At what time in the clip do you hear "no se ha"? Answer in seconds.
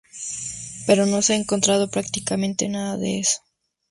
1.05-1.35